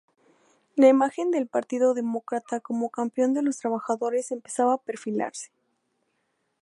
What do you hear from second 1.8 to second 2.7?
Demócrata